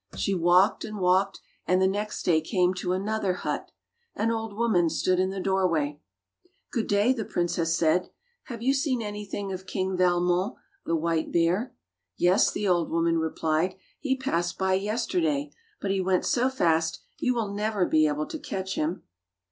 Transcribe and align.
She 0.17 0.33
walked 0.33 0.83
and 0.83 0.97
walked, 0.97 1.41
and 1.67 1.79
the 1.79 1.85
next 1.87 2.23
day 2.23 2.41
came 2.41 2.73
to 2.73 2.91
another 2.93 3.33
hut. 3.33 3.69
An 4.15 4.31
old 4.31 4.53
woman 4.57 4.89
stood 4.89 5.19
in 5.19 5.29
the 5.29 5.39
doorway. 5.39 5.99
"Good 6.71 6.87
day," 6.87 7.13
the 7.13 7.23
princess 7.23 7.77
said. 7.77 8.09
"Have 8.45 8.63
you 8.63 8.73
seen 8.73 9.03
anything 9.03 9.51
of 9.51 9.67
King 9.67 9.95
Valmon 9.95 10.55
the 10.87 10.95
white 10.95 11.31
bear.^^" 11.31 11.75
"Yes," 12.17 12.49
the 12.51 12.67
old 12.67 12.89
woman 12.89 13.19
replied, 13.19 13.75
"he 13.99 14.17
passed 14.17 14.57
by 14.57 14.73
yesterday, 14.73 15.51
but 15.79 15.91
he 15.91 16.01
went 16.01 16.25
so 16.25 16.49
fast 16.49 17.03
you 17.19 17.35
will 17.35 17.53
never 17.53 17.85
be 17.85 18.07
able 18.07 18.25
to 18.25 18.39
catch 18.39 18.73
him." 18.73 19.03